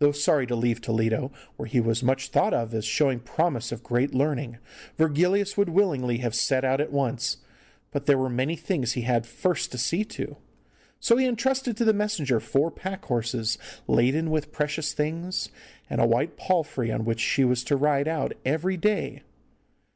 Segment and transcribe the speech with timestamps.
[0.00, 3.84] Though sorry to leave Toledo, where he was much thought of as showing promise of
[3.84, 4.58] great learning,
[4.98, 7.36] Virgilius would willingly have set out at once,
[7.92, 10.36] but there were many things he had first to see to.
[10.98, 13.56] So he entrusted to the messenger four pack horses
[13.86, 15.50] laden with precious things,
[15.88, 19.22] and a white palfrey on which she was to ride out every day.